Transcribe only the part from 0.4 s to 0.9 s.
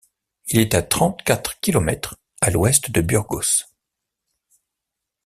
Il est à